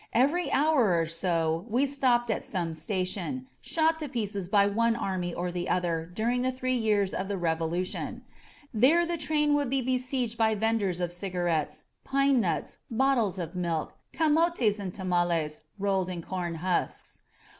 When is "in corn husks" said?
16.09-17.19